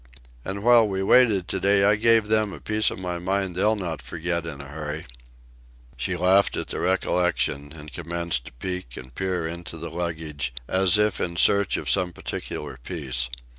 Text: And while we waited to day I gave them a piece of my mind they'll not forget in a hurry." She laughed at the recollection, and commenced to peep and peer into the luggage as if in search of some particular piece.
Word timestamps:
And 0.43 0.63
while 0.63 0.87
we 0.87 1.03
waited 1.03 1.47
to 1.47 1.59
day 1.59 1.83
I 1.83 1.95
gave 1.95 2.25
them 2.27 2.51
a 2.53 2.59
piece 2.59 2.89
of 2.89 2.97
my 2.97 3.19
mind 3.19 3.53
they'll 3.55 3.75
not 3.75 4.01
forget 4.01 4.47
in 4.47 4.59
a 4.59 4.65
hurry." 4.67 5.05
She 5.95 6.17
laughed 6.17 6.57
at 6.57 6.69
the 6.69 6.79
recollection, 6.79 7.71
and 7.73 7.93
commenced 7.93 8.45
to 8.45 8.53
peep 8.53 8.97
and 8.97 9.13
peer 9.13 9.47
into 9.47 9.77
the 9.77 9.91
luggage 9.91 10.55
as 10.67 10.97
if 10.97 11.21
in 11.21 11.35
search 11.37 11.77
of 11.77 11.87
some 11.87 12.13
particular 12.13 12.79
piece. 12.83 13.29